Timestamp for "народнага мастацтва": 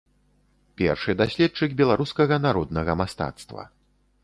2.49-3.71